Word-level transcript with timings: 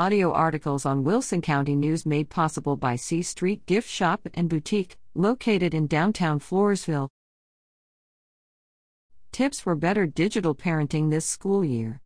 audio 0.00 0.32
articles 0.32 0.86
on 0.86 1.04
Wilson 1.04 1.42
County 1.42 1.76
News 1.76 2.06
made 2.06 2.30
possible 2.30 2.74
by 2.74 2.96
C 2.96 3.20
Street 3.20 3.66
Gift 3.66 3.86
Shop 3.86 4.26
and 4.32 4.48
Boutique, 4.48 4.96
located 5.14 5.74
in 5.74 5.86
downtown 5.86 6.40
Floresville. 6.40 7.10
Tips 9.30 9.60
for 9.60 9.74
better 9.74 10.06
digital 10.06 10.54
parenting 10.54 11.10
this 11.10 11.26
school 11.26 11.62
year. 11.62 12.00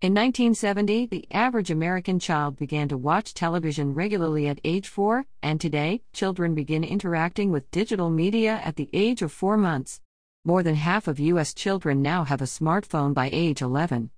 In 0.00 0.14
1970, 0.14 1.04
the 1.04 1.26
average 1.30 1.70
American 1.70 2.18
child 2.18 2.56
began 2.56 2.88
to 2.88 2.96
watch 2.96 3.34
television 3.34 3.92
regularly 3.92 4.48
at 4.48 4.58
age 4.64 4.88
4, 4.88 5.26
and 5.42 5.60
today, 5.60 6.00
children 6.14 6.54
begin 6.54 6.84
interacting 6.84 7.52
with 7.52 7.70
digital 7.70 8.08
media 8.08 8.62
at 8.64 8.76
the 8.76 8.88
age 8.94 9.20
of 9.20 9.30
4 9.30 9.58
months. 9.58 10.00
More 10.42 10.62
than 10.62 10.76
half 10.76 11.06
of 11.06 11.20
U.S. 11.20 11.52
children 11.52 12.00
now 12.00 12.24
have 12.24 12.40
a 12.40 12.44
smartphone 12.44 13.12
by 13.12 13.28
age 13.30 13.60
11. 13.60 14.08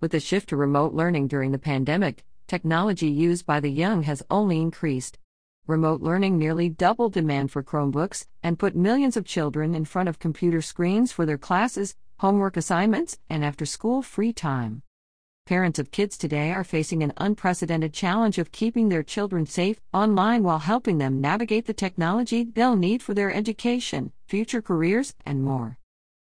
With 0.00 0.12
the 0.12 0.20
shift 0.20 0.50
to 0.50 0.56
remote 0.56 0.94
learning 0.94 1.26
during 1.26 1.50
the 1.50 1.58
pandemic, 1.58 2.24
technology 2.46 3.08
used 3.08 3.44
by 3.44 3.58
the 3.58 3.70
young 3.70 4.04
has 4.04 4.22
only 4.30 4.60
increased. 4.60 5.18
Remote 5.66 6.00
learning 6.00 6.38
nearly 6.38 6.68
doubled 6.68 7.14
demand 7.14 7.50
for 7.50 7.64
Chromebooks 7.64 8.26
and 8.40 8.60
put 8.60 8.76
millions 8.76 9.16
of 9.16 9.24
children 9.24 9.74
in 9.74 9.84
front 9.84 10.08
of 10.08 10.20
computer 10.20 10.62
screens 10.62 11.10
for 11.10 11.26
their 11.26 11.36
classes, 11.36 11.96
homework 12.18 12.56
assignments, 12.56 13.18
and 13.28 13.44
after 13.44 13.66
school 13.66 14.00
free 14.00 14.32
time. 14.32 14.82
Parents 15.46 15.80
of 15.80 15.90
kids 15.90 16.16
today 16.16 16.52
are 16.52 16.62
facing 16.62 17.02
an 17.02 17.12
unprecedented 17.16 17.92
challenge 17.92 18.38
of 18.38 18.52
keeping 18.52 18.90
their 18.90 19.02
children 19.02 19.46
safe 19.46 19.80
online 19.92 20.44
while 20.44 20.60
helping 20.60 20.98
them 20.98 21.20
navigate 21.20 21.66
the 21.66 21.74
technology 21.74 22.44
they'll 22.44 22.76
need 22.76 23.02
for 23.02 23.14
their 23.14 23.32
education, 23.32 24.12
future 24.28 24.62
careers, 24.62 25.14
and 25.26 25.42
more. 25.42 25.77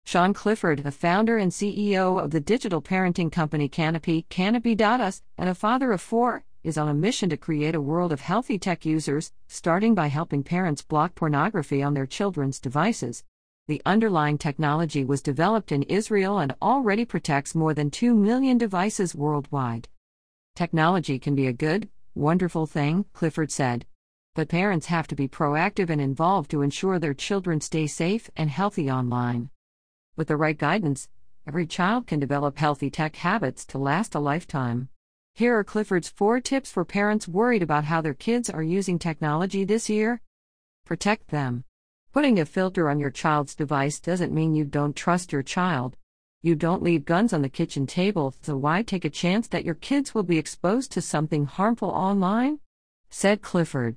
Sean 0.05 0.35
Clifford, 0.35 0.83
the 0.83 0.91
founder 0.91 1.39
and 1.39 1.53
CEO 1.53 2.23
of 2.23 2.33
the 2.33 2.41
digital 2.41 2.83
parenting 2.83 3.33
company 3.33 3.69
Canopy, 3.69 4.27
Canopy.us, 4.29 5.23
and 5.39 5.49
a 5.49 5.55
father 5.55 5.91
of 5.91 6.03
four, 6.03 6.45
is 6.63 6.77
on 6.77 6.89
a 6.89 6.95
mission 6.95 7.31
to 7.31 7.37
create 7.37 7.75
a 7.75 7.81
world 7.81 8.13
of 8.13 8.21
healthy 8.21 8.59
tech 8.59 8.85
users, 8.85 9.33
starting 9.49 9.95
by 9.95 10.09
helping 10.09 10.43
parents 10.43 10.83
block 10.83 11.15
pornography 11.15 11.83
on 11.83 11.95
their 11.95 12.05
children's 12.05 12.61
devices. 12.61 13.25
The 13.69 13.81
underlying 13.87 14.39
technology 14.39 15.05
was 15.05 15.23
developed 15.23 15.73
in 15.73 15.85
Israel 15.85 16.39
and 16.39 16.55
already 16.61 17.05
protects 17.05 17.55
more 17.55 17.73
than 17.73 17.91
2 17.91 18.15
million 18.15 18.59
devices 18.59 19.15
worldwide. 19.15 19.89
Technology 20.55 21.19
can 21.19 21.35
be 21.35 21.47
a 21.47 21.55
good, 21.55 21.89
wonderful 22.15 22.67
thing, 22.67 23.07
Clifford 23.15 23.51
said. 23.51 23.87
But 24.35 24.49
parents 24.49 24.87
have 24.87 25.07
to 25.09 25.15
be 25.15 25.27
proactive 25.27 25.89
and 25.89 26.01
involved 26.01 26.51
to 26.51 26.61
ensure 26.61 26.99
their 26.99 27.15
children 27.15 27.61
stay 27.61 27.87
safe 27.87 28.29
and 28.37 28.51
healthy 28.51 28.91
online. 28.91 29.49
With 30.15 30.29
the 30.29 30.37
right 30.37 30.59
guidance, 30.59 31.09
every 31.47 31.67
child 31.67 32.07
can 32.07 32.21
develop 32.21 32.59
healthy 32.59 32.91
tech 32.91 33.17
habits 33.17 33.65
to 33.67 33.79
last 33.79 34.15
a 34.15 34.21
lifetime. 34.21 34.91
Here 35.35 35.59
are 35.59 35.65
Clifford's 35.65 36.11
four 36.11 36.39
tips 36.39 36.71
for 36.71 36.85
parents 36.85 37.27
worried 37.27 37.63
about 37.63 37.85
how 37.85 38.03
their 38.03 38.13
kids 38.13 38.51
are 38.51 38.63
using 38.63 38.99
technology 38.99 39.65
this 39.65 39.89
year. 39.89 40.21
Protect 40.85 41.29
them. 41.29 41.65
Putting 42.13 42.39
a 42.39 42.45
filter 42.45 42.91
on 42.91 43.01
your 43.01 43.11
child's 43.11 43.55
device 43.55 44.01
doesn't 44.01 44.35
mean 44.35 44.55
you 44.55 44.67
don't 44.67 44.95
trust 44.95 45.33
your 45.33 45.43
child. 45.43 45.97
You 46.43 46.57
don't 46.57 46.83
leave 46.83 47.07
guns 47.07 47.33
on 47.33 47.41
the 47.41 47.49
kitchen 47.49 47.87
table, 47.87 48.35
so 48.43 48.55
why 48.55 48.83
take 48.83 49.07
a 49.07 49.11
chance 49.11 49.49
that 49.49 49.65
your 49.65 49.77
kids 49.77 50.15
will 50.15 50.25
be 50.25 50.37
exposed 50.37 50.93
to 50.93 51.01
something 51.01 51.47
harmful 51.47 51.89
online? 51.89 52.59
Said 53.09 53.41
Clifford. 53.41 53.97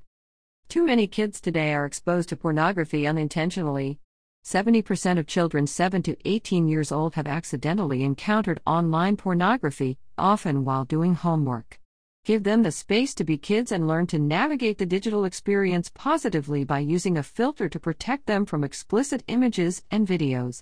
Too 0.69 0.85
many 0.85 1.07
kids 1.07 1.41
today 1.41 1.73
are 1.73 1.85
exposed 1.85 2.29
to 2.29 2.38
pornography 2.38 3.05
unintentionally. 3.05 4.00
70% 4.45 5.17
of 5.17 5.25
children 5.25 5.65
7 5.65 6.03
to 6.03 6.15
18 6.23 6.67
years 6.67 6.91
old 6.91 7.15
have 7.15 7.25
accidentally 7.25 8.03
encountered 8.03 8.61
online 8.67 9.17
pornography, 9.17 9.97
often 10.19 10.63
while 10.63 10.85
doing 10.85 11.15
homework. 11.15 11.79
Give 12.25 12.43
them 12.43 12.61
the 12.61 12.71
space 12.71 13.16
to 13.16 13.23
be 13.23 13.39
kids 13.39 13.71
and 13.71 13.88
learn 13.88 14.05
to 14.07 14.19
navigate 14.19 14.77
the 14.77 14.85
digital 14.85 15.25
experience 15.25 15.89
positively 15.89 16.63
by 16.63 16.77
using 16.77 17.17
a 17.17 17.23
filter 17.23 17.67
to 17.67 17.79
protect 17.79 18.27
them 18.27 18.45
from 18.45 18.63
explicit 18.63 19.23
images 19.27 19.81
and 19.89 20.07
videos. 20.07 20.61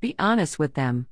Be 0.00 0.14
honest 0.18 0.58
with 0.58 0.72
them. 0.72 1.06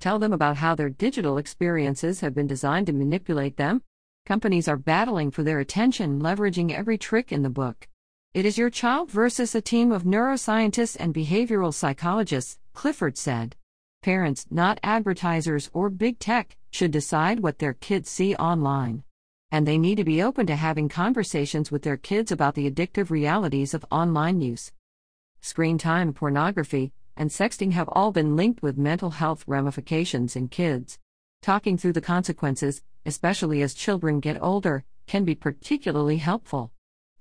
Tell 0.00 0.18
them 0.18 0.32
about 0.32 0.56
how 0.56 0.74
their 0.74 0.88
digital 0.88 1.36
experiences 1.36 2.20
have 2.20 2.34
been 2.34 2.46
designed 2.46 2.86
to 2.86 2.94
manipulate 2.94 3.58
them. 3.58 3.82
Companies 4.24 4.68
are 4.68 4.78
battling 4.78 5.30
for 5.30 5.42
their 5.42 5.58
attention, 5.58 6.18
leveraging 6.18 6.72
every 6.72 6.96
trick 6.96 7.30
in 7.30 7.42
the 7.42 7.50
book. 7.50 7.88
It 8.34 8.46
is 8.46 8.58
your 8.58 8.70
child 8.70 9.10
versus 9.10 9.54
a 9.54 9.60
team 9.60 9.92
of 9.92 10.04
neuroscientists 10.04 10.96
and 10.98 11.14
behavioral 11.14 11.74
psychologists, 11.74 12.58
Clifford 12.72 13.18
said. 13.18 13.56
Parents, 14.02 14.46
not 14.50 14.80
advertisers 14.82 15.70
or 15.72 15.90
big 15.90 16.18
tech, 16.18 16.56
should 16.70 16.90
decide 16.90 17.40
what 17.40 17.58
their 17.58 17.74
kids 17.74 18.10
see 18.10 18.34
online 18.36 19.04
and 19.52 19.66
they 19.66 19.76
need 19.76 19.96
to 19.96 20.04
be 20.04 20.22
open 20.22 20.46
to 20.46 20.56
having 20.56 20.88
conversations 20.88 21.70
with 21.70 21.82
their 21.82 21.98
kids 21.98 22.32
about 22.32 22.54
the 22.54 22.68
addictive 22.68 23.10
realities 23.10 23.74
of 23.74 23.84
online 23.90 24.40
use. 24.40 24.72
Screen 25.42 25.76
time, 25.76 26.14
pornography, 26.14 26.90
and 27.18 27.28
sexting 27.28 27.72
have 27.72 27.88
all 27.92 28.12
been 28.12 28.34
linked 28.34 28.62
with 28.62 28.78
mental 28.78 29.10
health 29.10 29.44
ramifications 29.46 30.34
in 30.34 30.48
kids. 30.48 30.98
Talking 31.42 31.76
through 31.76 31.92
the 31.92 32.00
consequences, 32.00 32.82
especially 33.04 33.60
as 33.60 33.74
children 33.74 34.20
get 34.20 34.42
older, 34.42 34.84
can 35.06 35.22
be 35.22 35.34
particularly 35.34 36.16
helpful. 36.16 36.71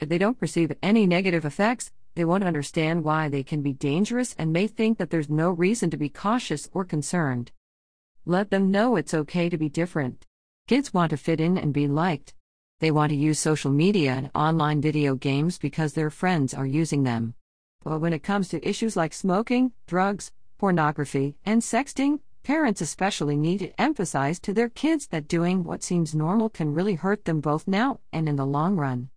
If 0.02 0.10
they 0.10 0.18
don't 0.18 0.40
perceive 0.40 0.76
any 0.82 1.06
negative 1.06 1.46
effects, 1.46 1.92
they 2.16 2.26
won't 2.26 2.44
understand 2.44 3.04
why 3.04 3.30
they 3.30 3.44
can 3.44 3.62
be 3.62 3.72
dangerous 3.72 4.34
and 4.36 4.52
may 4.52 4.66
think 4.66 4.98
that 4.98 5.12
there's 5.12 5.30
no 5.30 5.52
reason 5.52 5.92
to 5.92 5.98
be 5.98 6.10
cautious 6.10 6.68
or 6.74 6.84
concerned. 6.84 7.52
Let 8.26 8.50
them 8.50 8.72
know 8.72 8.96
it's 8.96 9.14
okay 9.14 9.48
to 9.48 9.60
be 9.60 9.70
different. 9.70 10.26
Kids 10.68 10.92
want 10.92 11.12
to 11.12 11.18
fit 11.18 11.40
in 11.40 11.56
and 11.56 11.72
be 11.72 11.88
liked. 11.88 12.34
They 12.80 12.90
want 12.90 13.12
to 13.12 13.16
use 13.16 13.38
social 13.38 13.70
media 13.70 14.14
and 14.14 14.32
online 14.34 14.82
video 14.82 15.14
games 15.14 15.60
because 15.60 15.94
their 15.94 16.10
friends 16.10 16.52
are 16.52 16.66
using 16.66 17.04
them. 17.04 17.36
But 17.84 18.02
when 18.02 18.12
it 18.12 18.24
comes 18.24 18.50
to 18.50 18.68
issues 18.68 18.96
like 18.96 19.14
smoking, 19.14 19.72
drugs, 19.86 20.32
pornography, 20.58 21.36
and 21.46 21.62
sexting, 21.62 22.22
parents 22.42 22.82
especially 22.82 23.38
need 23.38 23.60
to 23.60 23.80
emphasize 23.80 24.40
to 24.40 24.52
their 24.52 24.70
kids 24.70 25.08
that 25.08 25.28
doing 25.28 25.64
what 25.64 25.84
seems 25.84 26.16
normal 26.16 26.50
can 26.50 26.74
really 26.74 26.96
hurt 26.96 27.26
them 27.26 27.40
both 27.40 27.68
now 27.68 28.00
and 28.12 28.28
in 28.28 28.36
the 28.36 28.48
long 28.48 28.76
run. 28.76 29.11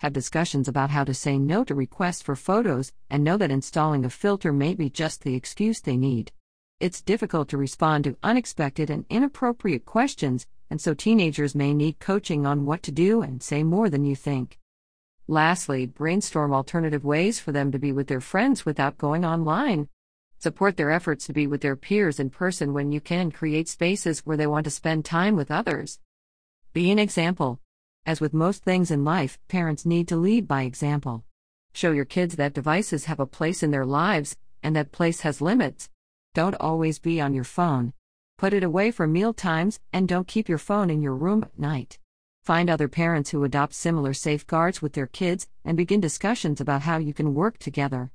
Have 0.00 0.12
discussions 0.12 0.68
about 0.68 0.90
how 0.90 1.04
to 1.04 1.14
say 1.14 1.38
no 1.38 1.64
to 1.64 1.74
requests 1.74 2.20
for 2.20 2.36
photos 2.36 2.92
and 3.08 3.24
know 3.24 3.38
that 3.38 3.50
installing 3.50 4.04
a 4.04 4.10
filter 4.10 4.52
may 4.52 4.74
be 4.74 4.90
just 4.90 5.22
the 5.22 5.34
excuse 5.34 5.80
they 5.80 5.96
need. 5.96 6.32
It's 6.80 7.00
difficult 7.00 7.48
to 7.48 7.56
respond 7.56 8.04
to 8.04 8.18
unexpected 8.22 8.90
and 8.90 9.06
inappropriate 9.08 9.86
questions 9.86 10.46
and 10.68 10.80
so 10.80 10.92
teenagers 10.92 11.54
may 11.54 11.72
need 11.72 11.98
coaching 11.98 12.44
on 12.44 12.66
what 12.66 12.82
to 12.82 12.92
do 12.92 13.22
and 13.22 13.42
say 13.42 13.62
more 13.62 13.88
than 13.88 14.04
you 14.04 14.14
think. 14.14 14.58
Lastly, 15.28 15.86
brainstorm 15.86 16.52
alternative 16.52 17.04
ways 17.04 17.40
for 17.40 17.52
them 17.52 17.72
to 17.72 17.78
be 17.78 17.90
with 17.90 18.08
their 18.08 18.20
friends 18.20 18.66
without 18.66 18.98
going 18.98 19.24
online. 19.24 19.88
Support 20.38 20.76
their 20.76 20.90
efforts 20.90 21.26
to 21.26 21.32
be 21.32 21.46
with 21.46 21.62
their 21.62 21.76
peers 21.76 22.20
in 22.20 22.28
person 22.28 22.74
when 22.74 22.92
you 22.92 23.00
can 23.00 23.30
create 23.30 23.68
spaces 23.68 24.20
where 24.26 24.36
they 24.36 24.46
want 24.46 24.64
to 24.64 24.70
spend 24.70 25.06
time 25.06 25.36
with 25.36 25.50
others. 25.50 26.00
Be 26.74 26.90
an 26.90 26.98
example. 26.98 27.60
As 28.06 28.20
with 28.20 28.32
most 28.32 28.62
things 28.62 28.92
in 28.92 29.04
life, 29.04 29.36
parents 29.48 29.84
need 29.84 30.06
to 30.08 30.16
lead 30.16 30.46
by 30.46 30.62
example. 30.62 31.24
Show 31.72 31.90
your 31.90 32.04
kids 32.04 32.36
that 32.36 32.54
devices 32.54 33.06
have 33.06 33.18
a 33.18 33.26
place 33.26 33.64
in 33.64 33.72
their 33.72 33.84
lives, 33.84 34.36
and 34.62 34.76
that 34.76 34.92
place 34.92 35.22
has 35.22 35.40
limits. 35.40 35.90
Don't 36.32 36.54
always 36.60 37.00
be 37.00 37.20
on 37.20 37.34
your 37.34 37.42
phone. 37.42 37.92
Put 38.38 38.52
it 38.52 38.62
away 38.62 38.92
for 38.92 39.08
meal 39.08 39.34
times, 39.34 39.80
and 39.92 40.06
don't 40.06 40.28
keep 40.28 40.48
your 40.48 40.56
phone 40.56 40.88
in 40.88 41.02
your 41.02 41.16
room 41.16 41.42
at 41.42 41.58
night. 41.58 41.98
Find 42.44 42.70
other 42.70 42.86
parents 42.86 43.30
who 43.30 43.42
adopt 43.42 43.74
similar 43.74 44.14
safeguards 44.14 44.80
with 44.80 44.92
their 44.92 45.08
kids 45.08 45.48
and 45.64 45.76
begin 45.76 46.00
discussions 46.00 46.60
about 46.60 46.82
how 46.82 46.98
you 46.98 47.12
can 47.12 47.34
work 47.34 47.58
together. 47.58 48.12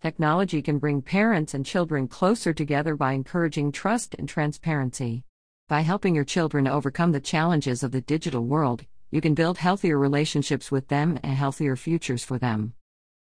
Technology 0.00 0.62
can 0.62 0.78
bring 0.78 1.02
parents 1.02 1.52
and 1.52 1.66
children 1.66 2.08
closer 2.08 2.54
together 2.54 2.96
by 2.96 3.12
encouraging 3.12 3.72
trust 3.72 4.14
and 4.18 4.26
transparency. 4.26 5.24
By 5.68 5.82
helping 5.82 6.14
your 6.14 6.24
children 6.24 6.66
overcome 6.66 7.12
the 7.12 7.20
challenges 7.20 7.82
of 7.82 7.92
the 7.92 8.00
digital 8.00 8.46
world, 8.46 8.86
you 9.10 9.20
can 9.20 9.34
build 9.34 9.58
healthier 9.58 9.98
relationships 9.98 10.70
with 10.70 10.88
them 10.88 11.18
and 11.22 11.32
healthier 11.32 11.76
futures 11.76 12.24
for 12.24 12.38
them. 12.38 12.74